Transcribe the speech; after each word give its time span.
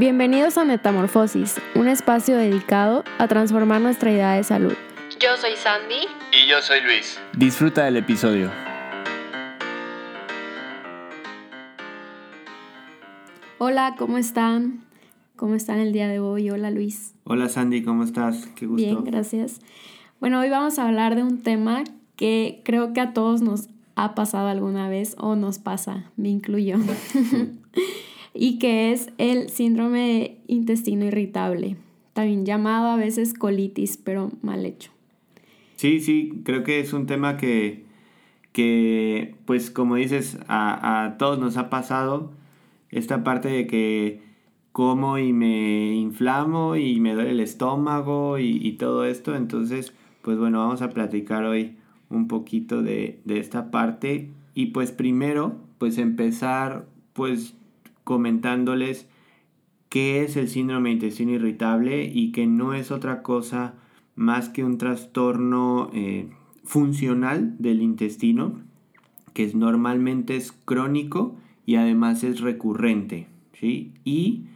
Bienvenidos 0.00 0.56
a 0.56 0.64
Metamorfosis, 0.64 1.60
un 1.74 1.86
espacio 1.86 2.34
dedicado 2.38 3.04
a 3.18 3.28
transformar 3.28 3.82
nuestra 3.82 4.10
idea 4.10 4.32
de 4.32 4.42
salud. 4.44 4.72
Yo 5.20 5.36
soy 5.36 5.54
Sandy. 5.56 6.06
Y 6.32 6.48
yo 6.48 6.62
soy 6.62 6.80
Luis. 6.80 7.20
Disfruta 7.36 7.84
del 7.84 7.98
episodio. 7.98 8.50
Hola, 13.58 13.94
¿cómo 13.98 14.16
están? 14.16 14.80
¿Cómo 15.36 15.54
están 15.54 15.80
el 15.80 15.92
día 15.92 16.08
de 16.08 16.18
hoy? 16.18 16.48
Hola 16.48 16.70
Luis. 16.70 17.14
Hola 17.24 17.50
Sandy, 17.50 17.82
¿cómo 17.82 18.02
estás? 18.02 18.48
Qué 18.56 18.64
gusto. 18.64 18.82
Bien, 18.82 19.04
gracias. 19.04 19.60
Bueno, 20.18 20.40
hoy 20.40 20.48
vamos 20.48 20.78
a 20.78 20.88
hablar 20.88 21.14
de 21.14 21.24
un 21.24 21.42
tema 21.42 21.84
que 22.16 22.62
creo 22.64 22.94
que 22.94 23.02
a 23.02 23.12
todos 23.12 23.42
nos 23.42 23.68
ha 23.96 24.14
pasado 24.14 24.48
alguna 24.48 24.88
vez 24.88 25.14
o 25.18 25.36
nos 25.36 25.58
pasa, 25.58 26.10
me 26.16 26.30
incluyo, 26.30 26.78
y 28.42 28.58
que 28.58 28.90
es 28.90 29.10
el 29.18 29.50
síndrome 29.50 29.98
de 29.98 30.38
intestino 30.46 31.04
irritable, 31.04 31.76
también 32.14 32.46
llamado 32.46 32.88
a 32.88 32.96
veces 32.96 33.34
colitis, 33.34 33.98
pero 33.98 34.30
mal 34.40 34.64
hecho. 34.64 34.90
Sí, 35.76 36.00
sí, 36.00 36.40
creo 36.42 36.64
que 36.64 36.80
es 36.80 36.94
un 36.94 37.04
tema 37.04 37.36
que, 37.36 37.84
que 38.52 39.34
pues 39.44 39.70
como 39.70 39.96
dices, 39.96 40.38
a, 40.48 41.04
a 41.04 41.18
todos 41.18 41.38
nos 41.38 41.58
ha 41.58 41.68
pasado 41.68 42.32
esta 42.88 43.22
parte 43.24 43.50
de 43.50 43.66
que 43.66 44.22
como 44.72 45.18
y 45.18 45.34
me 45.34 45.92
inflamo 45.96 46.76
y 46.76 46.98
me 46.98 47.12
duele 47.12 47.32
el 47.32 47.40
estómago 47.40 48.38
y, 48.38 48.56
y 48.66 48.72
todo 48.78 49.04
esto, 49.04 49.36
entonces 49.36 49.92
pues 50.22 50.38
bueno, 50.38 50.60
vamos 50.60 50.80
a 50.80 50.88
platicar 50.88 51.44
hoy 51.44 51.76
un 52.08 52.26
poquito 52.26 52.80
de, 52.80 53.20
de, 53.26 53.38
esta 53.38 53.70
parte 53.70 54.30
y 54.54 54.66
pues 54.68 54.92
primero 54.92 55.56
pues 55.76 55.98
empezar 55.98 56.86
pues 57.12 57.54
comentándoles 58.10 59.08
qué 59.88 60.24
es 60.24 60.36
el 60.36 60.48
síndrome 60.48 60.88
de 60.88 60.94
intestino 60.94 61.30
irritable 61.30 62.10
y 62.12 62.32
que 62.32 62.44
no 62.44 62.74
es 62.74 62.90
otra 62.90 63.22
cosa 63.22 63.74
más 64.16 64.48
que 64.48 64.64
un 64.64 64.78
trastorno 64.78 65.92
eh, 65.94 66.28
funcional 66.64 67.54
del 67.60 67.82
intestino 67.82 68.62
que 69.32 69.44
es, 69.44 69.54
normalmente 69.54 70.34
es 70.34 70.50
crónico 70.50 71.36
y 71.66 71.76
además 71.76 72.24
es 72.24 72.40
recurrente 72.40 73.28
¿sí? 73.52 73.92
y 74.02 74.46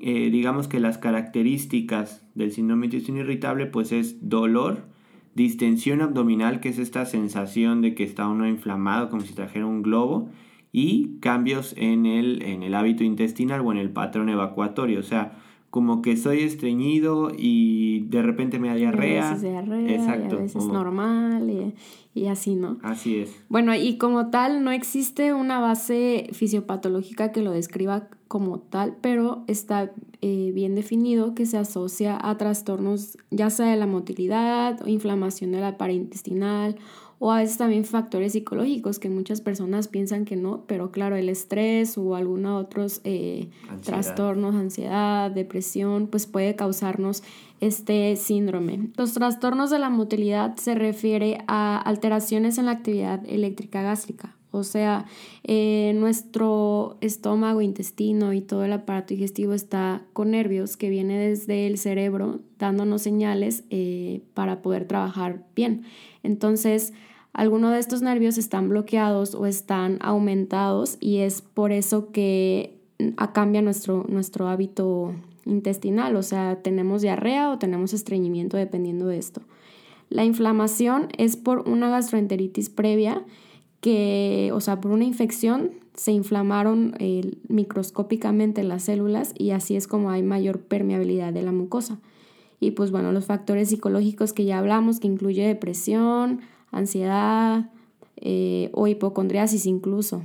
eh, 0.00 0.30
digamos 0.32 0.66
que 0.66 0.80
las 0.80 0.98
características 0.98 2.26
del 2.34 2.50
síndrome 2.50 2.88
de 2.88 2.96
intestino 2.96 3.20
irritable 3.20 3.66
pues 3.66 3.92
es 3.92 4.28
dolor, 4.28 4.86
distensión 5.36 6.00
abdominal, 6.00 6.58
que 6.58 6.70
es 6.70 6.80
esta 6.80 7.06
sensación 7.06 7.80
de 7.80 7.94
que 7.94 8.02
está 8.02 8.26
uno 8.26 8.48
inflamado 8.48 9.08
como 9.08 9.22
si 9.22 9.34
trajera 9.34 9.66
un 9.66 9.82
globo, 9.84 10.30
y 10.72 11.18
cambios 11.20 11.74
en 11.76 12.06
el, 12.06 12.42
en 12.42 12.62
el 12.62 12.74
hábito 12.74 13.04
intestinal 13.04 13.60
o 13.60 13.72
en 13.72 13.78
el 13.78 13.90
patrón 13.90 14.30
evacuatorio, 14.30 15.00
o 15.00 15.04
sea, 15.04 15.38
como 15.72 16.02
que 16.02 16.18
soy 16.18 16.40
estreñido 16.40 17.32
y 17.34 18.00
de 18.08 18.20
repente 18.22 18.58
me 18.58 18.68
da 18.68 18.74
diarrea. 18.74 19.28
A 19.28 19.32
veces 19.34 19.50
diarrea, 19.50 19.94
Exacto. 19.94 20.34
Y 20.34 20.38
a 20.38 20.40
veces 20.42 20.66
normal 20.66 21.48
y, 21.48 21.74
y, 22.20 22.26
así, 22.26 22.56
¿no? 22.56 22.78
Así 22.82 23.20
es. 23.20 23.34
Bueno, 23.48 23.74
y 23.74 23.96
como 23.96 24.28
tal, 24.28 24.64
no 24.64 24.70
existe 24.70 25.32
una 25.32 25.60
base 25.60 26.28
fisiopatológica 26.32 27.32
que 27.32 27.40
lo 27.40 27.52
describa 27.52 28.08
como 28.28 28.58
tal, 28.58 28.96
pero 29.00 29.44
está 29.46 29.92
eh, 30.20 30.52
bien 30.54 30.74
definido 30.74 31.34
que 31.34 31.46
se 31.46 31.58
asocia 31.58 32.18
a 32.20 32.36
trastornos 32.36 33.18
ya 33.30 33.50
sea 33.50 33.66
de 33.66 33.76
la 33.76 33.86
motilidad 33.86 34.80
o 34.82 34.88
inflamación 34.88 35.52
de 35.52 35.60
la 35.60 35.76
pared 35.76 35.94
intestinal 35.94 36.76
o 37.24 37.30
a 37.30 37.38
veces 37.38 37.56
también 37.56 37.84
factores 37.84 38.32
psicológicos 38.32 38.98
que 38.98 39.08
muchas 39.08 39.40
personas 39.40 39.86
piensan 39.86 40.24
que 40.24 40.34
no, 40.34 40.64
pero 40.66 40.90
claro, 40.90 41.14
el 41.14 41.28
estrés 41.28 41.96
o 41.96 42.16
algunos 42.16 42.60
otros 42.60 43.00
eh, 43.04 43.48
trastornos, 43.84 44.56
ansiedad, 44.56 45.30
depresión, 45.30 46.08
pues 46.08 46.26
puede 46.26 46.56
causarnos 46.56 47.22
este 47.60 48.16
síndrome. 48.16 48.90
Los 48.96 49.12
trastornos 49.12 49.70
de 49.70 49.78
la 49.78 49.88
motilidad 49.88 50.56
se 50.56 50.74
refiere 50.74 51.38
a 51.46 51.78
alteraciones 51.78 52.58
en 52.58 52.66
la 52.66 52.72
actividad 52.72 53.22
eléctrica 53.28 53.82
gástrica, 53.82 54.34
o 54.50 54.64
sea, 54.64 55.06
eh, 55.44 55.92
nuestro 55.94 56.98
estómago, 57.00 57.60
intestino 57.62 58.32
y 58.32 58.40
todo 58.40 58.64
el 58.64 58.72
aparato 58.72 59.14
digestivo 59.14 59.52
está 59.52 60.02
con 60.12 60.32
nervios 60.32 60.76
que 60.76 60.90
viene 60.90 61.16
desde 61.18 61.68
el 61.68 61.78
cerebro 61.78 62.40
dándonos 62.58 63.00
señales 63.00 63.62
eh, 63.70 64.22
para 64.34 64.60
poder 64.60 64.88
trabajar 64.88 65.44
bien. 65.54 65.84
Entonces, 66.24 66.92
algunos 67.32 67.72
de 67.72 67.78
estos 67.78 68.02
nervios 68.02 68.36
están 68.38 68.68
bloqueados 68.68 69.34
o 69.34 69.46
están 69.46 69.98
aumentados 70.00 70.98
y 71.00 71.18
es 71.18 71.40
por 71.42 71.72
eso 71.72 72.12
que 72.12 72.78
mm, 72.98 73.24
cambia 73.32 73.62
nuestro, 73.62 74.04
nuestro 74.08 74.48
hábito 74.48 75.14
intestinal, 75.44 76.14
o 76.16 76.22
sea, 76.22 76.60
tenemos 76.62 77.02
diarrea 77.02 77.50
o 77.50 77.58
tenemos 77.58 77.92
estreñimiento 77.92 78.56
dependiendo 78.56 79.06
de 79.06 79.18
esto. 79.18 79.42
La 80.08 80.24
inflamación 80.24 81.08
es 81.16 81.36
por 81.36 81.68
una 81.68 81.88
gastroenteritis 81.88 82.68
previa 82.68 83.24
que, 83.80 84.50
o 84.52 84.60
sea, 84.60 84.80
por 84.80 84.92
una 84.92 85.04
infección 85.04 85.70
se 85.94 86.12
inflamaron 86.12 86.94
microscópicamente 87.48 88.62
las 88.62 88.84
células 88.84 89.32
y 89.36 89.50
así 89.50 89.74
es 89.74 89.86
como 89.86 90.10
hay 90.10 90.22
mayor 90.22 90.60
permeabilidad 90.60 91.32
de 91.32 91.42
la 91.42 91.52
mucosa. 91.52 91.98
Y 92.60 92.72
pues 92.72 92.90
bueno, 92.90 93.10
los 93.10 93.26
factores 93.26 93.70
psicológicos 93.70 94.32
que 94.32 94.44
ya 94.44 94.58
hablamos, 94.58 95.00
que 95.00 95.08
incluye 95.08 95.46
depresión, 95.46 96.42
ansiedad 96.72 97.70
eh, 98.16 98.70
o 98.72 98.88
hipocondriasis 98.88 99.66
incluso. 99.66 100.22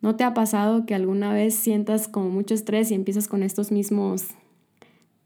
¿No 0.00 0.16
te 0.16 0.24
ha 0.24 0.34
pasado 0.34 0.86
que 0.86 0.94
alguna 0.94 1.32
vez 1.32 1.54
sientas 1.54 2.08
como 2.08 2.30
mucho 2.30 2.54
estrés 2.54 2.90
y 2.90 2.94
empiezas 2.94 3.28
con 3.28 3.42
estos 3.42 3.72
mismos, 3.72 4.28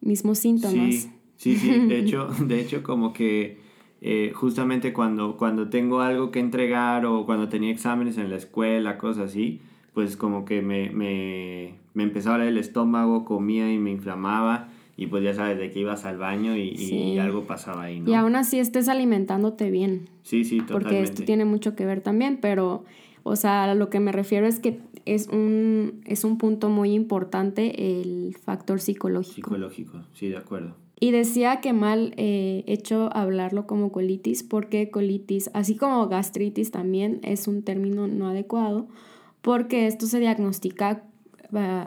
mismos 0.01 0.39
síntomas? 0.39 0.95
Sí, 0.95 1.11
sí, 1.37 1.57
sí. 1.57 1.71
De 1.87 1.99
hecho, 2.01 2.29
de 2.41 2.61
hecho 2.61 2.83
como 2.83 3.13
que 3.13 3.59
eh, 4.01 4.33
justamente 4.35 4.93
cuando, 4.93 5.37
cuando 5.37 5.69
tengo 5.69 6.01
algo 6.01 6.31
que 6.31 6.39
entregar 6.39 7.07
o 7.07 7.27
cuando 7.27 7.49
tenía 7.49 7.71
exámenes 7.71 8.19
en 8.19 8.31
la 8.31 8.37
escuela, 8.37 8.99
cosas 8.99 9.31
así, 9.31 9.61
pues 9.95 10.17
como 10.17 10.45
que 10.45 10.63
me, 10.63 10.91
me, 10.91 11.75
me 11.95 12.05
empezaba 12.05 12.37
a 12.37 12.47
el 12.47 12.59
estómago, 12.59 13.25
comía 13.25 13.73
y 13.73 13.79
me 13.79 13.91
inflamaba 13.91 14.69
y 14.99 15.07
pues 15.07 15.23
ya 15.23 15.33
sabes 15.33 15.59
de 15.59 15.71
que 15.71 15.79
ibas 15.79 16.05
al 16.05 16.19
baño 16.19 16.57
y, 16.57 17.17
algo 17.21 17.45
pasaba 17.45 17.85
ahí, 17.85 18.01
¿no? 18.01 18.11
Y 18.11 18.15
aún 18.15 18.35
así 18.35 18.59
estés 18.59 18.89
alimentándote 18.89 19.71
bien. 19.71 20.11
Sí, 20.25 20.45
sí, 20.45 20.59
totalmente. 20.59 20.73
Porque 20.73 21.03
esto 21.03 21.23
tiene 21.23 21.45
mucho 21.45 21.77
que 21.77 21.87
ver 21.87 22.01
también, 22.01 22.41
pero, 22.43 22.85
o 23.23 23.37
sea, 23.37 23.71
a 23.71 23.75
lo 23.77 23.91
que 23.91 24.01
me 24.01 24.11
refiero 24.11 24.49
es 24.49 24.59
que 24.59 24.81
es 25.05 25.29
un, 25.29 26.01
es 26.05 26.25
un 26.25 26.37
punto 26.37 26.69
muy 26.69 26.95
importante 26.95 28.01
el 28.01 28.35
factor 28.43 28.81
psicológico. 28.81 29.51
Psicológico, 29.51 30.03
sí, 30.15 30.31
de 30.31 30.37
acuerdo. 30.37 30.75
Y 30.99 31.13
decía 31.13 31.61
que 31.61 31.73
mal 31.73 32.13
eh, 32.17 32.65
hecho 32.67 33.09
hablarlo 33.13 33.69
como 33.69 33.93
colitis, 33.93 34.43
porque 34.43 34.91
colitis, 34.91 35.49
así 35.55 35.77
como 35.77 36.09
gastritis 36.09 36.73
también 36.73 37.21
es 37.23 37.47
un 37.47 37.63
término 37.63 38.09
no 38.09 38.27
adecuado, 38.27 38.89
porque 39.43 39.87
esto 39.87 40.07
se 40.07 40.19
diagnostica 40.19 41.05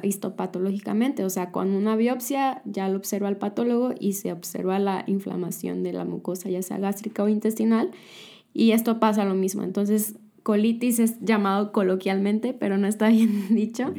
histopatológicamente, 0.04 1.24
o 1.24 1.30
sea, 1.30 1.52
con 1.52 1.72
una 1.72 1.96
biopsia 1.96 2.62
ya 2.66 2.90
lo 2.90 2.98
observa 2.98 3.30
el 3.30 3.38
patólogo 3.38 3.94
y 4.00 4.14
se 4.14 4.32
observa 4.32 4.80
la 4.80 5.04
inflamación 5.08 5.84
de 5.84 5.94
la 5.94 6.06
mucosa, 6.06 6.50
ya 6.50 6.62
sea 6.62 6.78
gástrica 6.78 7.24
o 7.24 7.30
intestinal, 7.30 7.92
y 8.54 8.72
esto 8.72 9.00
pasa 9.00 9.26
lo 9.26 9.36
mismo. 9.36 9.64
Entonces, 9.64 10.16
colitis 10.44 11.00
es 11.00 11.20
llamado 11.22 11.72
coloquialmente, 11.72 12.54
pero 12.54 12.78
no 12.78 12.88
está 12.88 13.10
bien 13.10 13.56
dicho, 13.56 13.94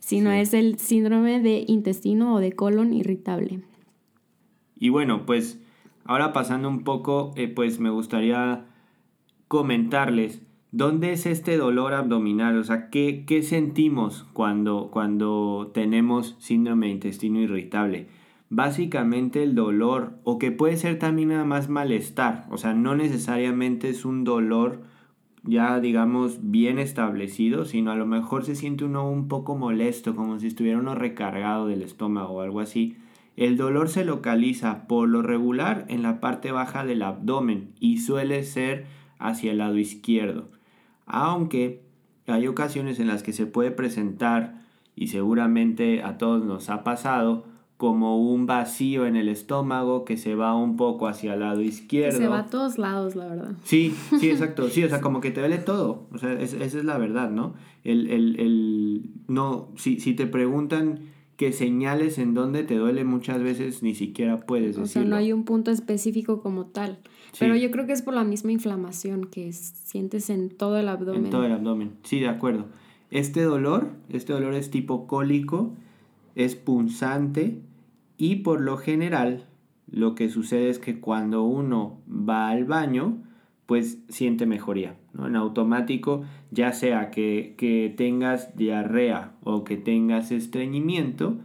sino 0.00 0.30
es 0.30 0.54
el 0.54 0.78
síndrome 0.78 1.40
de 1.40 1.64
intestino 1.66 2.34
o 2.34 2.40
de 2.40 2.52
colon 2.52 2.92
irritable. 2.92 3.62
Y 4.76 4.90
bueno, 4.90 5.26
pues 5.26 5.60
ahora 6.04 6.32
pasando 6.32 6.68
un 6.68 6.84
poco, 6.84 7.32
eh, 7.36 7.48
pues 7.48 7.80
me 7.80 7.90
gustaría 7.90 8.66
comentarles 9.48 10.42
¿Dónde 10.70 11.12
es 11.12 11.24
este 11.24 11.56
dolor 11.56 11.94
abdominal? 11.94 12.58
O 12.58 12.62
sea, 12.62 12.90
¿qué, 12.90 13.24
qué 13.26 13.42
sentimos 13.42 14.26
cuando, 14.34 14.90
cuando 14.90 15.70
tenemos 15.72 16.36
síndrome 16.40 16.88
de 16.88 16.92
intestino 16.92 17.40
irritable? 17.40 18.08
Básicamente 18.50 19.42
el 19.42 19.54
dolor, 19.54 20.18
o 20.24 20.38
que 20.38 20.52
puede 20.52 20.76
ser 20.76 20.98
también 20.98 21.30
nada 21.30 21.46
más 21.46 21.70
malestar, 21.70 22.46
o 22.50 22.58
sea, 22.58 22.74
no 22.74 22.94
necesariamente 22.94 23.88
es 23.88 24.04
un 24.04 24.24
dolor 24.24 24.82
ya 25.42 25.80
digamos 25.80 26.50
bien 26.50 26.78
establecido, 26.78 27.64
sino 27.64 27.90
a 27.90 27.96
lo 27.96 28.04
mejor 28.04 28.44
se 28.44 28.54
siente 28.54 28.84
uno 28.84 29.10
un 29.10 29.28
poco 29.28 29.56
molesto, 29.56 30.14
como 30.14 30.38
si 30.38 30.48
estuviera 30.48 30.78
uno 30.78 30.94
recargado 30.94 31.66
del 31.66 31.80
estómago 31.80 32.34
o 32.34 32.40
algo 32.42 32.60
así. 32.60 32.98
El 33.36 33.56
dolor 33.56 33.88
se 33.88 34.04
localiza 34.04 34.86
por 34.86 35.08
lo 35.08 35.22
regular 35.22 35.86
en 35.88 36.02
la 36.02 36.20
parte 36.20 36.52
baja 36.52 36.84
del 36.84 37.02
abdomen 37.02 37.72
y 37.80 37.98
suele 37.98 38.42
ser 38.42 38.84
hacia 39.18 39.52
el 39.52 39.58
lado 39.58 39.78
izquierdo 39.78 40.57
aunque 41.08 41.82
hay 42.26 42.46
ocasiones 42.46 43.00
en 43.00 43.06
las 43.06 43.22
que 43.22 43.32
se 43.32 43.46
puede 43.46 43.70
presentar, 43.70 44.60
y 44.94 45.08
seguramente 45.08 46.02
a 46.02 46.18
todos 46.18 46.44
nos 46.44 46.70
ha 46.70 46.84
pasado, 46.84 47.44
como 47.78 48.18
un 48.18 48.46
vacío 48.46 49.06
en 49.06 49.14
el 49.14 49.28
estómago 49.28 50.04
que 50.04 50.16
se 50.16 50.34
va 50.34 50.56
un 50.56 50.76
poco 50.76 51.06
hacia 51.06 51.34
el 51.34 51.40
lado 51.40 51.62
izquierdo. 51.62 52.18
Se 52.18 52.26
va 52.26 52.40
a 52.40 52.46
todos 52.46 52.76
lados, 52.76 53.14
la 53.14 53.26
verdad. 53.28 53.52
Sí, 53.62 53.94
sí, 54.18 54.30
exacto. 54.30 54.68
Sí, 54.68 54.82
o 54.82 54.88
sea, 54.88 55.00
como 55.00 55.20
que 55.20 55.30
te 55.30 55.38
duele 55.40 55.58
todo. 55.58 56.08
O 56.12 56.18
sea, 56.18 56.32
esa 56.32 56.64
es 56.64 56.84
la 56.84 56.98
verdad, 56.98 57.30
¿no? 57.30 57.54
El, 57.84 58.10
el, 58.10 58.40
el, 58.40 59.10
no, 59.28 59.68
si, 59.76 60.00
si 60.00 60.14
te 60.14 60.26
preguntan 60.26 61.02
que 61.38 61.52
señales 61.52 62.18
en 62.18 62.34
dónde 62.34 62.64
te 62.64 62.74
duele 62.74 63.04
muchas 63.04 63.40
veces 63.40 63.84
ni 63.84 63.94
siquiera 63.94 64.38
puedes 64.38 64.76
decirlo. 64.76 64.84
O 64.84 64.88
sea, 64.88 65.04
no 65.04 65.14
hay 65.14 65.32
un 65.32 65.44
punto 65.44 65.70
específico 65.70 66.42
como 66.42 66.66
tal. 66.66 66.98
Pero 67.38 67.54
yo 67.54 67.70
creo 67.70 67.86
que 67.86 67.92
es 67.92 68.02
por 68.02 68.14
la 68.14 68.24
misma 68.24 68.50
inflamación 68.50 69.24
que 69.26 69.52
sientes 69.52 70.30
en 70.30 70.50
todo 70.50 70.76
el 70.78 70.88
abdomen. 70.88 71.26
En 71.26 71.30
todo 71.30 71.44
el 71.44 71.52
abdomen, 71.52 71.92
sí, 72.02 72.18
de 72.18 72.26
acuerdo. 72.26 72.66
Este 73.12 73.42
dolor, 73.42 73.92
este 74.08 74.32
dolor 74.32 74.52
es 74.54 74.70
tipo 74.70 75.06
cólico, 75.06 75.74
es 76.34 76.56
punzante 76.56 77.60
y 78.16 78.36
por 78.36 78.60
lo 78.60 78.76
general 78.76 79.46
lo 79.88 80.16
que 80.16 80.30
sucede 80.30 80.70
es 80.70 80.80
que 80.80 80.98
cuando 80.98 81.44
uno 81.44 82.00
va 82.10 82.48
al 82.48 82.64
baño, 82.64 83.22
pues 83.68 83.98
siente 84.08 84.46
mejoría. 84.46 84.96
¿no? 85.12 85.26
En 85.26 85.36
automático, 85.36 86.24
ya 86.50 86.72
sea 86.72 87.10
que, 87.10 87.54
que 87.58 87.92
tengas 87.94 88.56
diarrea 88.56 89.34
o 89.44 89.62
que 89.62 89.76
tengas 89.76 90.32
estreñimiento, 90.32 91.36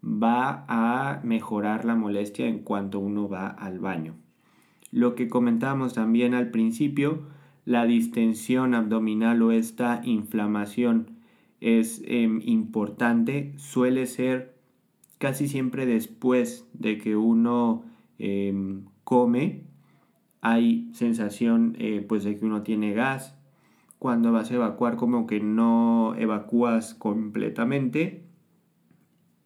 va 0.00 0.64
a 0.68 1.20
mejorar 1.24 1.84
la 1.84 1.96
molestia 1.96 2.46
en 2.46 2.60
cuanto 2.60 3.00
uno 3.00 3.28
va 3.28 3.48
al 3.48 3.80
baño. 3.80 4.14
Lo 4.92 5.16
que 5.16 5.26
comentábamos 5.26 5.92
también 5.92 6.34
al 6.34 6.52
principio, 6.52 7.22
la 7.64 7.84
distensión 7.84 8.74
abdominal 8.74 9.42
o 9.42 9.50
esta 9.50 10.02
inflamación 10.04 11.10
es 11.60 12.00
em, 12.06 12.42
importante, 12.44 13.54
suele 13.56 14.06
ser 14.06 14.54
casi 15.18 15.48
siempre 15.48 15.84
después 15.84 16.64
de 16.74 16.98
que 16.98 17.16
uno 17.16 17.82
em, 18.20 18.84
come, 19.02 19.64
hay 20.42 20.90
sensación 20.92 21.76
eh, 21.78 22.04
pues 22.06 22.24
de 22.24 22.36
que 22.36 22.44
uno 22.44 22.62
tiene 22.62 22.92
gas, 22.92 23.34
cuando 23.98 24.32
vas 24.32 24.50
a 24.50 24.56
evacuar 24.56 24.96
como 24.96 25.26
que 25.26 25.40
no 25.40 26.14
evacúas 26.18 26.94
completamente 26.94 28.24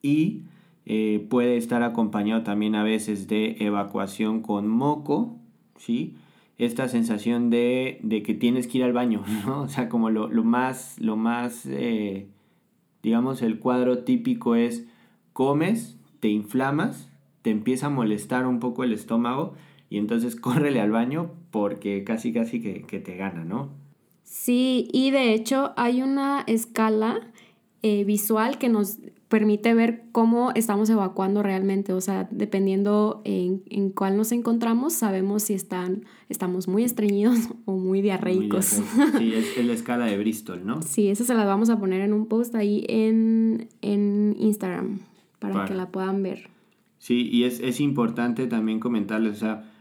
y 0.00 0.44
eh, 0.86 1.26
puede 1.28 1.58
estar 1.58 1.82
acompañado 1.82 2.42
también 2.42 2.74
a 2.74 2.82
veces 2.82 3.28
de 3.28 3.56
evacuación 3.60 4.40
con 4.40 4.66
moco, 4.66 5.36
¿sí? 5.76 6.16
Esta 6.56 6.88
sensación 6.88 7.50
de, 7.50 8.00
que 8.24 8.32
tienes 8.32 8.66
que 8.66 8.78
ir 8.78 8.84
al 8.84 8.94
baño, 8.94 9.22
¿no? 9.46 9.62
O 9.62 9.68
sea, 9.68 9.90
como 9.90 10.08
lo, 10.08 10.28
más, 10.42 10.98
lo 10.98 11.16
más 11.16 11.66
eh, 11.66 12.28
digamos, 13.02 13.42
el 13.42 13.58
cuadro 13.58 13.98
típico 14.04 14.54
es 14.54 14.88
comes, 15.34 15.98
te 16.20 16.28
inflamas, 16.28 17.12
te 17.42 17.50
empieza 17.50 17.88
a 17.88 17.90
molestar 17.90 18.46
un 18.46 18.58
poco 18.58 18.84
el 18.84 18.94
estómago 18.94 19.52
y 19.88 19.98
entonces 19.98 20.36
córrele 20.40 20.80
al 20.80 20.90
baño 20.90 21.30
porque 21.50 22.04
casi 22.04 22.32
casi 22.32 22.60
que, 22.60 22.82
que 22.82 23.00
te 23.00 23.16
gana, 23.16 23.44
¿no? 23.44 23.70
Sí, 24.22 24.88
y 24.92 25.12
de 25.12 25.32
hecho 25.32 25.72
hay 25.76 26.02
una 26.02 26.42
escala 26.46 27.20
eh, 27.82 28.04
visual 28.04 28.58
que 28.58 28.68
nos 28.68 28.98
permite 29.28 29.74
ver 29.74 30.04
cómo 30.12 30.50
estamos 30.54 30.90
evacuando 30.90 31.42
realmente. 31.42 31.92
O 31.92 32.00
sea, 32.00 32.28
dependiendo 32.30 33.22
en, 33.24 33.62
en 33.70 33.90
cuál 33.90 34.16
nos 34.16 34.32
encontramos, 34.32 34.92
sabemos 34.92 35.44
si 35.44 35.54
están, 35.54 36.04
estamos 36.28 36.68
muy 36.68 36.84
estreñidos 36.84 37.38
o 37.64 37.76
muy 37.76 38.02
diarreicos. 38.02 38.64
sí, 39.18 39.34
es, 39.34 39.64
la 39.64 39.72
escala 39.72 40.06
de 40.06 40.18
Bristol, 40.18 40.66
¿no? 40.66 40.82
Sí, 40.82 41.08
esa 41.08 41.24
se 41.24 41.34
la 41.34 41.44
vamos 41.44 41.70
a 41.70 41.78
poner 41.78 42.00
en 42.00 42.12
un 42.12 42.26
post 42.26 42.54
ahí 42.54 42.84
en, 42.88 43.68
Instagram 43.82 45.00
para, 45.38 45.64
que 45.66 45.74
la 45.74 45.90
puedan 45.90 46.22
ver. 46.22 46.50
Sí, 46.98 47.28
y 47.30 47.44
es, 47.44 47.60
es 47.60 47.80
importante 47.80 48.46
también 48.46 48.80
comentarles, 48.80 49.36
o 49.36 49.40
sea, 49.40 49.72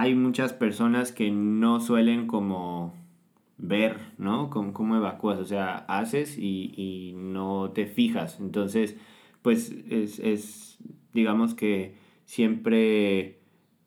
hay 0.00 0.14
muchas 0.14 0.52
personas 0.52 1.12
que 1.12 1.30
no 1.30 1.80
suelen 1.80 2.26
como 2.26 2.94
ver, 3.58 3.98
¿no? 4.18 4.50
Cómo, 4.50 4.72
cómo 4.72 4.96
evacúas, 4.96 5.38
o 5.38 5.44
sea, 5.44 5.84
haces 5.88 6.38
y, 6.38 7.12
no 7.16 7.70
te 7.74 7.86
fijas. 7.86 8.38
Entonces, 8.40 8.96
pues 9.42 9.74
es, 9.88 10.78
digamos 11.12 11.54
que 11.54 11.96
siempre 12.24 13.40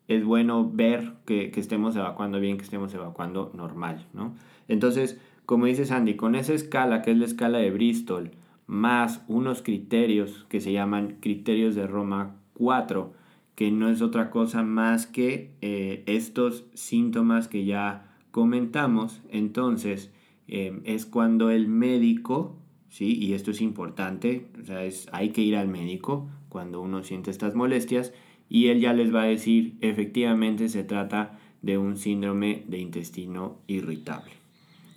es 0.06 0.24
bueno 0.24 0.70
ver 0.70 1.14
que, 1.26 1.52
estemos 1.56 1.94
evacuando 1.96 2.40
bien, 2.40 2.56
que 2.56 2.64
estemos 2.64 2.92
evacuando 2.94 3.50
normal, 3.54 4.06
¿no? 4.14 4.34
Entonces, 4.68 5.20
como 5.46 5.66
dice 5.66 5.84
Sandy, 5.84 6.16
con 6.16 6.34
esa 6.34 6.54
escala, 6.54 7.02
que 7.02 7.10
es 7.10 7.18
la 7.18 7.26
escala 7.26 7.58
de 7.58 7.70
Bristol, 7.70 8.32
más 8.66 9.24
unos 9.28 9.62
criterios 9.62 10.46
que 10.48 10.60
se 10.60 10.72
llaman 10.72 11.18
criterios 11.20 11.74
de 11.74 11.86
Roma 11.86 12.36
4, 12.54 13.12
que 13.58 13.72
no 13.72 13.90
es 13.90 14.02
otra 14.02 14.30
cosa 14.30 14.62
más 14.62 15.08
que 15.08 15.50
eh, 15.62 16.04
estos 16.06 16.66
síntomas 16.74 17.48
que 17.48 17.64
ya 17.64 18.16
comentamos, 18.30 19.20
entonces 19.30 20.12
em, 20.46 20.80
es 20.84 21.06
cuando 21.06 21.50
el 21.50 21.66
médico, 21.66 22.54
¿sí? 22.88 23.18
y 23.20 23.32
esto 23.32 23.50
es 23.50 23.60
importante, 23.60 24.46
o 24.62 24.64
sea, 24.64 24.84
es, 24.84 25.08
hay 25.10 25.30
que 25.30 25.42
ir 25.42 25.56
al 25.56 25.66
médico 25.66 26.30
cuando 26.48 26.80
uno 26.80 27.02
siente 27.02 27.32
estas 27.32 27.56
molestias 27.56 28.12
y 28.48 28.68
él 28.68 28.78
ya 28.78 28.92
les 28.92 29.12
va 29.12 29.22
a 29.22 29.26
decir, 29.26 29.74
efectivamente 29.80 30.68
se 30.68 30.84
trata 30.84 31.36
de 31.60 31.78
un 31.78 31.96
síndrome 31.96 32.62
de 32.68 32.78
intestino 32.78 33.58
irritable. 33.66 34.34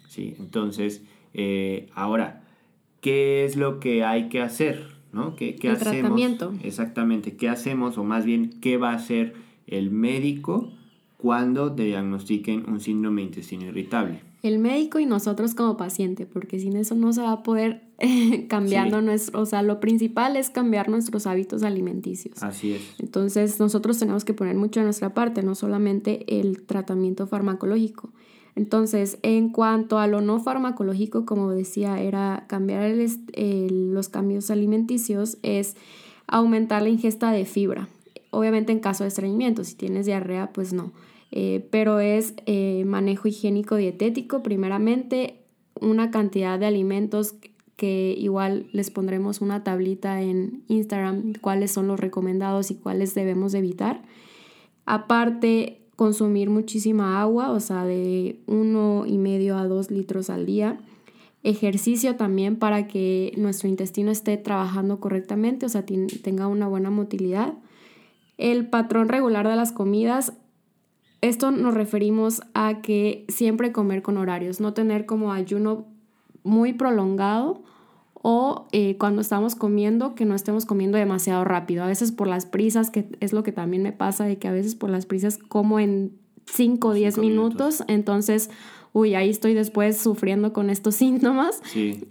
¿sí? 0.08 0.36
Entonces, 0.38 1.04
eh, 1.34 1.90
ahora, 1.96 2.44
¿qué 3.02 3.44
es 3.44 3.56
lo 3.56 3.80
que 3.80 4.04
hay 4.04 4.30
que 4.30 4.40
hacer? 4.40 4.91
¿No? 5.14 5.36
¿Qué, 5.36 5.56
qué 5.56 5.70
hacemos? 5.70 6.00
Tratamiento. 6.00 6.54
Exactamente, 6.64 7.36
¿qué 7.36 7.50
hacemos? 7.50 7.98
O 7.98 8.04
más 8.04 8.26
bien, 8.26 8.52
¿qué 8.62 8.78
va 8.78 8.92
a 8.92 8.96
hacer 8.96 9.34
el 9.68 9.92
médico 9.92 10.72
cuando 11.22 11.70
diagnostiquen 11.70 12.68
un 12.68 12.80
síndrome 12.80 13.22
de 13.22 13.28
intestino 13.28 13.66
irritable. 13.66 14.22
El 14.42 14.58
médico 14.58 14.98
y 14.98 15.06
nosotros 15.06 15.54
como 15.54 15.78
paciente, 15.78 16.26
porque 16.26 16.60
sin 16.60 16.76
eso 16.76 16.96
no 16.96 17.14
se 17.14 17.22
va 17.22 17.32
a 17.32 17.44
poder 17.44 17.84
cambiando 18.50 19.02
nuestro, 19.04 19.40
o 19.40 19.46
sea, 19.46 19.62
lo 19.62 19.80
principal 19.80 20.36
es 20.36 20.50
cambiar 20.50 20.90
nuestros 20.90 21.28
hábitos 21.28 21.62
alimenticios. 21.62 22.42
Así 22.42 22.74
es. 22.74 22.82
Entonces 22.98 23.60
nosotros 23.60 24.00
tenemos 24.00 24.26
que 24.26 24.34
poner 24.34 24.56
mucho 24.56 24.80
de 24.80 24.86
nuestra 24.86 25.14
parte, 25.14 25.44
no 25.44 25.54
solamente 25.54 26.40
el 26.40 26.64
tratamiento 26.64 27.28
farmacológico. 27.28 28.10
Entonces, 28.56 29.18
en 29.22 29.50
cuanto 29.50 30.00
a 30.00 30.08
lo 30.08 30.22
no 30.22 30.40
farmacológico, 30.40 31.26
como 31.26 31.52
decía, 31.52 32.02
era 32.02 32.46
cambiar 32.48 32.92
los 33.36 34.10
cambios 34.10 34.52
alimenticios, 34.52 35.38
es 35.42 35.76
aumentar 36.28 36.82
la 36.82 36.90
ingesta 36.90 37.32
de 37.32 37.46
fibra. 37.46 37.88
Obviamente 38.30 38.72
en 38.72 38.80
caso 38.80 39.04
de 39.04 39.10
estreñimiento, 39.10 39.64
si 39.64 39.76
tienes 39.76 40.06
diarrea, 40.06 40.52
pues 40.54 40.74
no. 40.74 40.92
Eh, 41.32 41.68
pero 41.72 42.00
es 42.00 42.34
eh, 42.46 42.84
manejo 42.86 43.28
higiénico 43.28 43.76
dietético, 43.76 44.44
primeramente 44.44 45.42
una 45.80 46.12
cantidad 46.12 46.60
de 46.60 46.66
alimentos 46.66 47.36
que 47.78 48.14
igual 48.18 48.68
les 48.74 48.92
pondremos 48.92 49.42
una 49.42 49.64
tablita 49.64 50.22
en 50.22 50.64
Instagram, 50.68 51.34
cuáles 51.42 51.72
son 51.72 51.88
los 51.88 52.00
recomendados 52.00 52.70
y 52.70 52.76
cuáles 52.76 53.16
debemos 53.16 53.54
evitar. 53.54 54.04
Aparte, 54.86 55.81
consumir 56.02 56.50
muchísima 56.50 57.22
agua, 57.22 57.52
o 57.52 57.60
sea, 57.60 57.86
de 57.86 58.42
uno 58.48 59.06
y 59.06 59.20
medio 59.20 59.56
a 59.56 59.68
dos 59.68 59.92
litros 59.92 60.32
al 60.32 60.48
día. 60.48 60.80
Ejercicio 61.44 62.16
también 62.16 62.56
para 62.56 62.88
que 62.88 63.34
nuestro 63.38 63.70
intestino 63.70 64.10
esté 64.10 64.36
trabajando 64.38 65.00
correctamente, 65.00 65.68
o 65.68 65.70
sea, 65.70 65.86
tenga 65.86 66.48
una 66.48 66.68
buena 66.68 66.90
motilidad. 66.90 67.54
El 68.40 68.68
patrón 68.68 69.10
regular 69.10 69.48
de 69.48 69.56
las 69.56 69.72
comidas, 69.72 70.34
esto 71.22 71.52
nos 71.52 71.76
referimos 71.76 72.42
a 72.56 72.82
que 72.82 73.24
siempre 73.28 73.72
comer 73.72 74.02
con 74.02 74.18
horarios, 74.18 74.60
no 74.60 74.74
tener 74.74 75.06
como 75.06 75.32
ayuno 75.32 75.86
muy 76.42 76.74
prolongado 76.74 77.62
o 78.22 78.68
eh, 78.72 78.98
cuando 78.98 79.22
estamos 79.22 79.56
comiendo 79.56 80.14
que 80.14 80.26
no 80.26 80.36
estemos 80.36 80.66
comiendo 80.66 80.98
demasiado 80.98 81.44
rápido. 81.44 81.84
A 81.84 81.88
veces 81.88 82.12
por 82.12 82.28
las 82.28 82.46
prisas, 82.46 82.92
que 82.92 83.10
es 83.20 83.34
lo 83.34 83.44
que 83.44 83.52
también 83.52 83.84
me 83.84 83.94
pasa, 83.94 84.26
de 84.26 84.38
que 84.38 84.48
a 84.48 84.52
veces 84.52 84.76
por 84.76 84.90
las 84.90 85.06
prisas 85.06 85.38
como 85.38 85.80
en 85.80 86.14
5 86.46 86.88
o 86.88 86.94
10 86.94 87.18
minutos, 87.18 87.84
entonces 87.88 88.50
uy, 88.94 89.16
ahí 89.16 89.30
estoy 89.30 89.54
después 89.54 89.98
sufriendo 89.98 90.54
con 90.54 90.70
estos 90.70 90.96
síntomas. 90.98 91.62
Sí. 91.64 92.04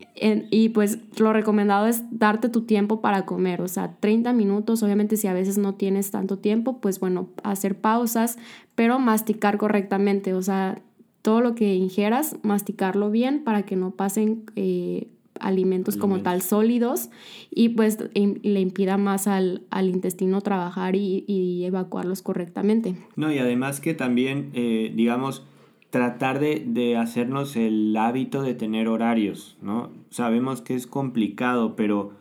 y 0.50 0.70
pues 0.70 0.98
lo 1.18 1.32
recomendado 1.32 1.86
es 1.86 2.02
darte 2.10 2.48
tu 2.48 2.62
tiempo 2.62 3.00
para 3.00 3.26
comer, 3.26 3.60
o 3.60 3.68
sea, 3.68 3.96
30 4.00 4.32
minutos, 4.32 4.82
obviamente 4.82 5.16
si 5.16 5.26
a 5.26 5.32
veces 5.32 5.58
no 5.58 5.74
tienes 5.74 6.10
tanto 6.10 6.38
tiempo, 6.38 6.80
pues 6.80 7.00
bueno, 7.00 7.28
hacer 7.42 7.78
pausas, 7.78 8.38
pero 8.74 8.98
masticar 8.98 9.58
correctamente, 9.58 10.34
o 10.34 10.42
sea, 10.42 10.80
todo 11.22 11.40
lo 11.42 11.54
que 11.54 11.74
ingieras, 11.74 12.36
masticarlo 12.42 13.10
bien 13.10 13.44
para 13.44 13.62
que 13.62 13.76
no 13.76 13.92
pasen... 13.92 14.44
Eh, 14.56 15.08
alimentos 15.40 15.96
como 15.96 16.20
tal 16.20 16.42
sólidos 16.42 17.10
y 17.50 17.70
pues 17.70 17.98
le 18.14 18.60
impida 18.60 18.96
más 18.96 19.26
al, 19.26 19.62
intestino 19.82 20.40
trabajar 20.40 20.96
y, 20.96 21.64
evacuarlos 21.64 22.22
correctamente. 22.22 22.96
No, 23.16 23.32
y 23.32 23.38
además 23.38 23.80
que 23.80 23.94
también, 23.94 24.50
eh, 24.54 24.92
digamos, 24.94 25.44
tratar 25.90 26.40
de, 26.40 26.96
hacernos 26.96 27.56
el 27.56 27.96
hábito 27.96 28.42
de 28.42 28.54
tener 28.54 28.88
horarios, 28.88 29.56
¿no? 29.60 29.90
Sabemos 30.10 30.62
que 30.62 30.74
es 30.74 30.86
complicado, 30.86 31.76
pero 31.76 32.12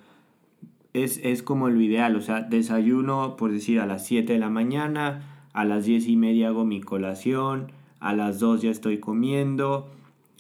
es, 0.94 1.20
es, 1.24 1.44
como 1.44 1.70
lo 1.70 1.80
ideal, 1.80 2.16
o 2.16 2.22
sea, 2.22 2.42
desayuno, 2.42 3.36
por 3.38 3.52
decir, 3.52 3.80
a 3.80 3.86
las 3.86 4.06
7 4.06 4.34
de 4.34 4.40
la 4.40 4.50
mañana, 4.50 5.48
a 5.54 5.66
las 5.66 5.86
10 5.86 6.08
y 6.08 6.16
media 6.16 6.50
hago 6.50 6.66
mi 6.66 6.82
colación, 6.82 7.72
a 8.00 8.14
las 8.14 8.40
2 8.40 8.64
ya 8.64 8.72
estoy 8.72 9.00
comiendo, 9.00 9.90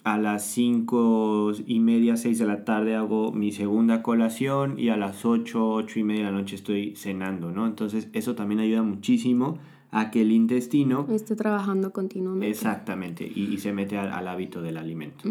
a 0.03 0.17
las 0.17 0.45
5 0.45 1.53
y 1.65 1.79
media, 1.79 2.17
6 2.17 2.39
de 2.39 2.45
la 2.45 2.63
tarde 2.65 2.95
hago 2.95 3.31
mi 3.31 3.51
segunda 3.51 4.01
colación 4.01 4.79
y 4.79 4.89
a 4.89 4.97
las 4.97 5.25
8, 5.25 5.71
8 5.71 5.99
y 5.99 6.03
media 6.03 6.25
de 6.25 6.31
la 6.31 6.37
noche 6.37 6.55
estoy 6.55 6.95
cenando, 6.95 7.51
¿no? 7.51 7.67
Entonces 7.67 8.09
eso 8.13 8.35
también 8.35 8.59
ayuda 8.59 8.83
muchísimo 8.83 9.59
a 9.91 10.11
que 10.11 10.21
el 10.21 10.31
intestino 10.31 11.07
esté 11.09 11.35
trabajando 11.35 11.91
continuamente. 11.91 12.49
Exactamente, 12.49 13.25
y, 13.25 13.57
se 13.57 13.73
mete 13.73 13.97
al, 13.97 14.27
hábito 14.27 14.61
del 14.61 14.77
alimento. 14.77 15.27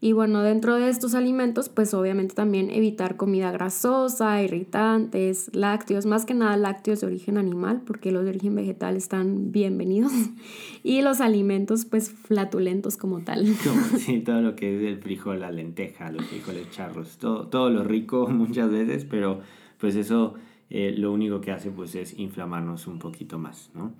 Y 0.00 0.12
bueno, 0.12 0.42
dentro 0.42 0.74
de 0.74 0.88
estos 0.88 1.14
alimentos, 1.14 1.68
pues 1.68 1.94
obviamente 1.94 2.34
también 2.34 2.70
evitar 2.70 3.16
comida 3.16 3.52
grasosa, 3.52 4.42
irritantes, 4.42 5.50
lácteos, 5.54 6.06
más 6.06 6.26
que 6.26 6.34
nada 6.34 6.56
lácteos 6.56 7.00
de 7.00 7.06
origen 7.06 7.38
animal, 7.38 7.82
porque 7.86 8.10
los 8.10 8.24
de 8.24 8.30
origen 8.30 8.56
vegetal 8.56 8.96
están 8.96 9.52
bienvenidos. 9.52 10.12
y 10.82 11.02
los 11.02 11.20
alimentos, 11.20 11.84
pues 11.84 12.10
flatulentos 12.10 12.96
como 12.96 13.20
tal. 13.20 13.46
sí, 13.98 14.20
todo 14.20 14.40
lo 14.40 14.56
que 14.56 14.76
es 14.76 14.82
el 14.82 14.98
frijol, 14.98 15.40
la 15.40 15.52
lenteja, 15.52 16.10
los 16.10 16.24
frijoles 16.26 16.70
charros, 16.70 17.16
todo, 17.18 17.46
todo 17.46 17.70
lo 17.70 17.84
rico 17.84 18.26
muchas 18.28 18.70
veces, 18.70 19.04
pero 19.04 19.40
pues 19.78 19.94
eso 19.94 20.34
eh, 20.70 20.94
lo 20.96 21.12
único 21.12 21.40
que 21.40 21.52
hace 21.52 21.70
pues 21.70 21.94
es 21.94 22.18
inflamarnos 22.18 22.86
un 22.86 22.98
poquito 22.98 23.38
más, 23.38 23.70
¿no? 23.74 23.92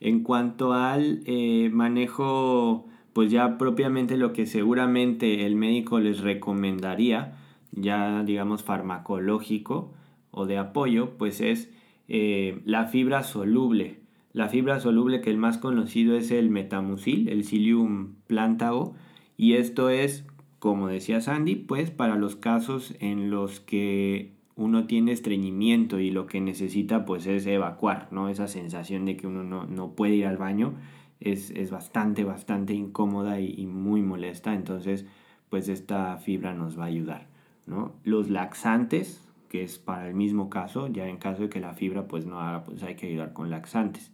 En 0.00 0.22
cuanto 0.22 0.72
al 0.72 1.22
eh, 1.24 1.70
manejo, 1.72 2.86
pues 3.12 3.30
ya 3.30 3.56
propiamente 3.58 4.16
lo 4.16 4.32
que 4.32 4.46
seguramente 4.46 5.46
el 5.46 5.56
médico 5.56 6.00
les 6.00 6.20
recomendaría, 6.20 7.36
ya 7.72 8.22
digamos 8.24 8.62
farmacológico 8.62 9.92
o 10.30 10.46
de 10.46 10.58
apoyo, 10.58 11.16
pues 11.16 11.40
es 11.40 11.70
eh, 12.08 12.60
la 12.64 12.86
fibra 12.86 13.22
soluble. 13.22 14.00
La 14.32 14.48
fibra 14.48 14.80
soluble 14.80 15.20
que 15.20 15.30
el 15.30 15.36
más 15.38 15.58
conocido 15.58 16.16
es 16.16 16.32
el 16.32 16.50
metamucil, 16.50 17.28
el 17.28 17.44
psyllium 17.44 18.16
plantago, 18.26 18.94
y 19.36 19.54
esto 19.54 19.90
es, 19.90 20.26
como 20.58 20.88
decía 20.88 21.20
Sandy, 21.20 21.54
pues 21.54 21.90
para 21.90 22.16
los 22.16 22.34
casos 22.34 22.94
en 22.98 23.30
los 23.30 23.60
que 23.60 24.32
uno 24.56 24.86
tiene 24.86 25.12
estreñimiento 25.12 25.98
y 25.98 26.10
lo 26.10 26.26
que 26.26 26.40
necesita 26.40 27.04
pues 27.04 27.26
es 27.26 27.46
evacuar, 27.46 28.08
¿no? 28.12 28.28
Esa 28.28 28.46
sensación 28.46 29.04
de 29.04 29.16
que 29.16 29.26
uno 29.26 29.42
no, 29.66 29.90
puede 29.92 30.14
ir 30.14 30.26
al 30.26 30.36
baño 30.36 30.74
es, 31.20 31.70
bastante, 31.70 32.24
bastante 32.24 32.74
incómoda 32.74 33.40
y, 33.40 33.66
muy 33.66 34.02
molesta, 34.02 34.54
entonces 34.54 35.06
pues 35.48 35.68
esta 35.68 36.16
fibra 36.18 36.54
nos 36.54 36.78
va 36.78 36.84
a 36.84 36.88
ayudar, 36.88 37.26
¿no? 37.66 37.94
Los 38.04 38.30
laxantes, 38.30 39.26
que 39.48 39.62
es 39.62 39.78
para 39.78 40.08
el 40.08 40.14
mismo 40.14 40.50
caso, 40.50 40.88
ya 40.88 41.08
en 41.08 41.16
caso 41.16 41.42
de 41.42 41.48
que 41.48 41.60
la 41.60 41.74
fibra 41.74 42.06
pues 42.06 42.26
no 42.26 42.40
haga, 42.40 42.64
pues 42.64 42.82
hay 42.82 42.96
que 42.96 43.08
ayudar 43.08 43.32
con 43.32 43.50
laxantes. 43.50 44.12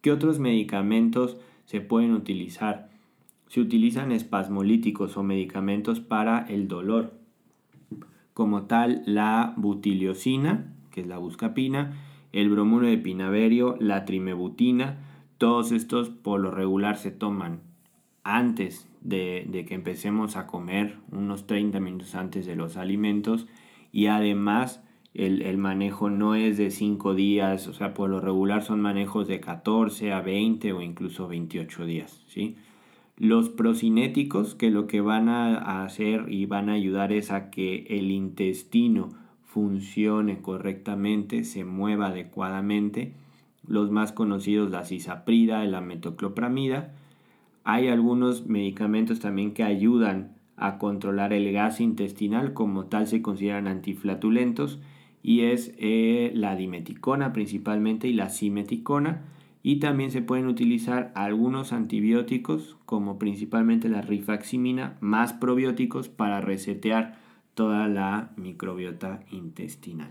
¿Qué 0.00 0.12
otros 0.12 0.38
medicamentos 0.38 1.38
se 1.64 1.80
pueden 1.80 2.12
utilizar? 2.12 2.90
Se 3.48 3.60
utilizan 3.60 4.12
espasmolíticos 4.12 5.16
o 5.16 5.22
medicamentos 5.22 6.00
para 6.00 6.46
el 6.48 6.68
dolor 6.68 7.23
como 8.34 8.64
tal 8.64 9.02
la 9.06 9.54
butiliosina, 9.56 10.74
que 10.90 11.00
es 11.00 11.06
la 11.06 11.18
buscapina, 11.18 11.96
el 12.32 12.50
bromuro 12.50 12.86
de 12.86 12.98
pinaverio, 12.98 13.76
la 13.78 14.04
trimebutina, 14.04 14.98
todos 15.38 15.72
estos 15.72 16.10
por 16.10 16.40
lo 16.40 16.50
regular 16.50 16.96
se 16.96 17.12
toman 17.12 17.60
antes 18.24 18.88
de, 19.00 19.64
que 19.68 19.74
empecemos 19.74 20.36
a 20.36 20.46
comer, 20.46 20.96
unos 21.12 21.46
30 21.46 21.78
minutos 21.78 22.14
antes 22.14 22.46
de 22.46 22.56
los 22.56 22.76
alimentos 22.76 23.46
y 23.92 24.06
además 24.06 24.82
el, 25.12 25.42
el, 25.42 25.58
manejo 25.58 26.10
no 26.10 26.34
es 26.34 26.56
de 26.56 26.70
5 26.70 27.14
días, 27.14 27.68
o 27.68 27.72
sea, 27.72 27.94
por 27.94 28.10
lo 28.10 28.20
regular 28.20 28.62
son 28.62 28.80
manejos 28.80 29.28
de 29.28 29.38
14 29.38 30.12
a 30.12 30.20
20 30.20 30.72
o 30.72 30.82
incluso 30.82 31.28
28 31.28 31.86
días, 31.86 32.24
¿sí? 32.26 32.56
Los 33.16 33.48
procinéticos 33.48 34.54
que 34.54 34.70
lo 34.70 34.86
que 34.88 35.00
van 35.00 35.28
a 35.28 35.84
hacer 35.84 36.26
y 36.28 36.46
van 36.46 36.68
a 36.68 36.72
ayudar 36.72 37.12
es 37.12 37.30
a 37.30 37.50
que 37.50 37.86
el 37.88 38.10
intestino 38.10 39.10
funcione 39.44 40.40
correctamente, 40.40 41.44
se 41.44 41.64
mueva 41.64 42.08
adecuadamente. 42.08 43.12
Los 43.64 43.92
más 43.92 44.10
conocidos, 44.10 44.72
la 44.72 44.84
cisaprida 44.84 45.64
y 45.64 45.70
la 45.70 45.80
metoclopramida. 45.80 46.92
Hay 47.62 47.86
algunos 47.86 48.46
medicamentos 48.46 49.20
también 49.20 49.54
que 49.54 49.62
ayudan 49.62 50.34
a 50.56 50.78
controlar 50.78 51.32
el 51.32 51.52
gas 51.52 51.80
intestinal, 51.80 52.52
como 52.52 52.86
tal 52.86 53.06
se 53.06 53.22
consideran 53.22 53.68
antiflatulentos, 53.68 54.80
y 55.22 55.42
es 55.42 55.72
eh, 55.78 56.32
la 56.34 56.56
dimeticona 56.56 57.32
principalmente 57.32 58.08
y 58.08 58.12
la 58.12 58.28
simeticona 58.28 59.22
y 59.66 59.76
también 59.76 60.10
se 60.10 60.20
pueden 60.20 60.46
utilizar 60.46 61.10
algunos 61.14 61.72
antibióticos, 61.72 62.76
como 62.84 63.18
principalmente 63.18 63.88
la 63.88 64.02
rifaximina, 64.02 64.98
más 65.00 65.32
probióticos 65.32 66.10
para 66.10 66.42
resetear 66.42 67.16
toda 67.54 67.88
la 67.88 68.30
microbiota 68.36 69.20
intestinal. 69.30 70.10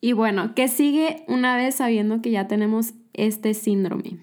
Y 0.00 0.12
bueno, 0.12 0.54
¿qué 0.54 0.68
sigue 0.68 1.24
una 1.26 1.56
vez 1.56 1.74
sabiendo 1.74 2.22
que 2.22 2.30
ya 2.30 2.46
tenemos 2.46 2.94
este 3.12 3.54
síndrome? 3.54 4.18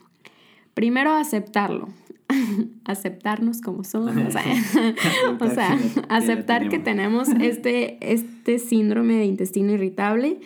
Primero 0.74 1.12
aceptarlo, 1.12 1.90
aceptarnos 2.86 3.60
como 3.60 3.84
somos, 3.84 4.16
o 4.16 5.50
sea, 5.50 5.78
aceptar 6.10 6.70
que 6.70 6.80
tenemos 6.80 7.28
este, 7.28 7.98
este 8.00 8.60
síndrome 8.60 9.16
de 9.16 9.26
intestino 9.26 9.74
irritable 9.74 10.40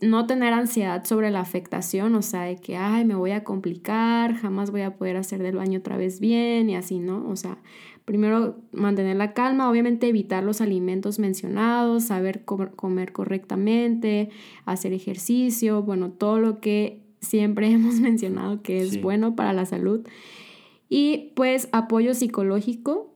no 0.00 0.26
tener 0.26 0.52
ansiedad 0.52 1.04
sobre 1.04 1.30
la 1.30 1.40
afectación, 1.40 2.14
o 2.14 2.22
sea, 2.22 2.42
de 2.42 2.56
que, 2.56 2.76
ay, 2.76 3.04
me 3.04 3.14
voy 3.14 3.30
a 3.30 3.44
complicar, 3.44 4.34
jamás 4.34 4.70
voy 4.70 4.82
a 4.82 4.96
poder 4.96 5.16
hacer 5.16 5.42
del 5.42 5.56
baño 5.56 5.78
otra 5.78 5.96
vez 5.96 6.18
bien 6.18 6.68
y 6.68 6.76
así, 6.76 6.98
¿no? 6.98 7.28
O 7.28 7.36
sea, 7.36 7.58
primero 8.04 8.56
mantener 8.72 9.16
la 9.16 9.32
calma, 9.32 9.70
obviamente 9.70 10.08
evitar 10.08 10.42
los 10.42 10.60
alimentos 10.60 11.20
mencionados, 11.20 12.04
saber 12.04 12.44
comer 12.44 13.12
correctamente, 13.12 14.30
hacer 14.64 14.92
ejercicio, 14.92 15.82
bueno, 15.82 16.10
todo 16.10 16.40
lo 16.40 16.60
que 16.60 17.04
siempre 17.20 17.68
hemos 17.70 18.00
mencionado 18.00 18.62
que 18.62 18.78
es 18.78 19.00
bueno 19.00 19.36
para 19.36 19.52
la 19.52 19.64
salud. 19.64 20.06
Y 20.88 21.32
pues 21.36 21.68
apoyo 21.70 22.14
psicológico, 22.14 23.09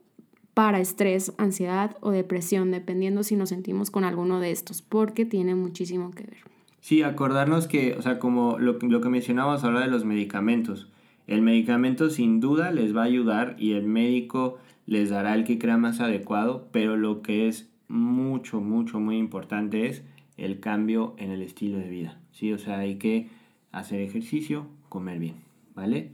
para 0.55 0.79
estrés, 0.79 1.33
ansiedad 1.37 1.97
o 1.99 2.09
depresión, 2.09 2.71
dependiendo 2.71 3.21
si 3.21 3.35
nos 3.35 3.49
sentimos 3.49 3.91
con 3.91 4.05
alguno 4.05 4.39
de 4.39 4.51
estos, 4.51 4.81
porque 4.81 5.25
tiene 5.25 5.53
muchísimo 5.53 6.11
que 6.11 6.23
ver. 6.23 6.37
Sí, 6.79 7.03
acordarnos 7.03 7.67
que, 7.67 7.93
o 7.93 8.01
sea, 8.01 8.19
como 8.19 8.57
lo, 8.57 8.79
lo 8.79 9.01
que 9.01 9.09
mencionábamos 9.09 9.63
ahora 9.63 9.81
de 9.81 9.87
los 9.87 10.05
medicamentos, 10.05 10.89
el 11.27 11.41
medicamento 11.41 12.09
sin 12.09 12.39
duda 12.39 12.71
les 12.71 12.95
va 12.95 13.01
a 13.01 13.05
ayudar 13.05 13.55
y 13.59 13.73
el 13.73 13.85
médico 13.85 14.57
les 14.85 15.09
dará 15.09 15.35
el 15.35 15.43
que 15.43 15.59
crea 15.59 15.77
más 15.77 15.99
adecuado, 15.99 16.69
pero 16.71 16.95
lo 16.95 17.21
que 17.21 17.47
es 17.47 17.69
mucho, 17.89 18.61
mucho, 18.61 18.99
muy 18.99 19.17
importante 19.17 19.87
es 19.87 20.03
el 20.37 20.61
cambio 20.61 21.15
en 21.17 21.31
el 21.31 21.41
estilo 21.41 21.79
de 21.79 21.89
vida, 21.89 22.19
¿sí? 22.31 22.53
O 22.53 22.57
sea, 22.57 22.79
hay 22.79 22.95
que 22.95 23.29
hacer 23.71 23.99
ejercicio, 23.99 24.67
comer 24.87 25.19
bien, 25.19 25.35
¿vale? 25.73 26.11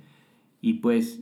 Y 0.62 0.76
pues 0.76 1.22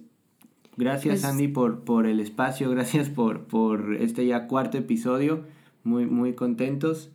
Gracias, 0.80 1.20
pues 1.20 1.26
Andy, 1.26 1.50
por, 1.50 1.84
por 1.84 2.08
el 2.08 2.22
espacio, 2.22 2.70
gracias 2.72 3.10
por, 3.10 3.48
por 3.48 3.96
este 3.96 4.26
ya 4.26 4.48
cuarto 4.48 4.78
episodio. 4.78 5.44
Muy, 5.84 6.06
muy 6.06 6.36
contentos. 6.36 7.10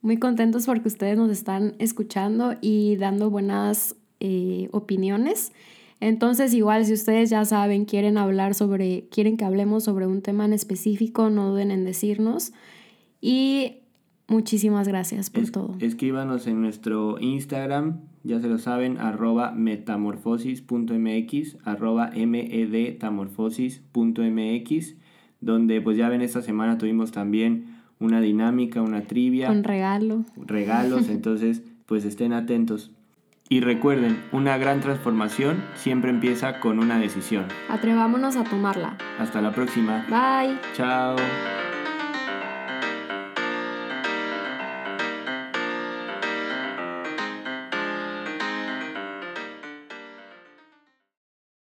Muy 0.00 0.16
contentos 0.16 0.64
porque 0.64 0.88
ustedes 0.88 1.18
nos 1.18 1.30
están 1.30 1.74
escuchando 1.78 2.54
y 2.62 2.96
dando 2.96 3.28
buenas 3.28 3.96
eh, 4.18 4.70
opiniones. 4.72 5.52
Entonces, 6.00 6.54
igual, 6.54 6.86
si 6.86 6.94
ustedes 6.94 7.28
ya 7.28 7.44
saben, 7.44 7.84
quieren 7.84 8.16
hablar 8.16 8.54
sobre, 8.54 9.06
quieren 9.10 9.36
que 9.36 9.44
hablemos 9.44 9.84
sobre 9.84 10.06
un 10.06 10.22
tema 10.22 10.46
en 10.46 10.54
específico, 10.54 11.28
no 11.28 11.50
duden 11.50 11.70
en 11.70 11.84
decirnos. 11.84 12.54
Y 13.20 13.79
muchísimas 14.30 14.88
gracias 14.88 15.28
por 15.28 15.50
todo. 15.50 15.76
Escríbanos 15.80 16.46
en 16.46 16.62
nuestro 16.62 17.18
Instagram, 17.20 18.00
ya 18.22 18.40
se 18.40 18.48
lo 18.48 18.56
saben, 18.58 18.96
arroba 18.98 19.50
metamorfosis.mx, 19.52 21.58
arroba 21.64 22.10
medtamorfosis.mx, 22.14 24.96
donde 25.40 25.80
pues 25.80 25.96
ya 25.96 26.08
ven 26.08 26.22
esta 26.22 26.40
semana 26.40 26.78
tuvimos 26.78 27.10
también 27.12 27.80
una 27.98 28.20
dinámica, 28.20 28.82
una 28.82 29.02
trivia. 29.02 29.50
Un 29.50 29.64
regalo. 29.64 30.24
Regalos, 30.36 31.08
entonces 31.10 31.64
pues 31.86 32.04
estén 32.04 32.32
atentos. 32.32 32.92
Y 33.52 33.60
recuerden, 33.60 34.22
una 34.30 34.56
gran 34.58 34.80
transformación 34.80 35.64
siempre 35.74 36.10
empieza 36.10 36.60
con 36.60 36.78
una 36.78 37.00
decisión. 37.00 37.46
Atrevámonos 37.68 38.36
a 38.36 38.44
tomarla. 38.44 38.96
Hasta 39.18 39.42
la 39.42 39.52
próxima. 39.52 40.06
Bye. 40.08 40.56
Chao. 40.76 41.16